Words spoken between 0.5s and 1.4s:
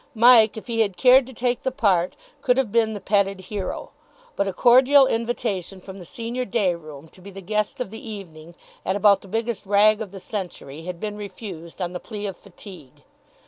if he had cared to